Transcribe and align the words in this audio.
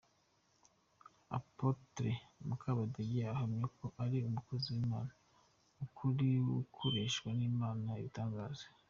Apotre 1.37 2.11
Mukabadege 2.47 3.19
ahamya 3.33 3.65
ko 3.77 3.85
ari 4.03 4.17
umukozi 4.29 4.67
w'Imana 4.75 5.11
w'ukuri 5.77 6.29
ukoreshwa 6.61 7.29
n'Imana 7.39 7.89
ibitangaza. 8.01 8.65